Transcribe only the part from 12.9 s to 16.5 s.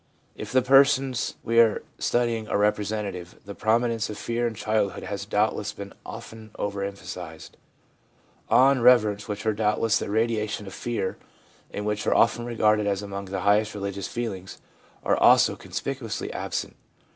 among the highest religious feelings, are also conspicuously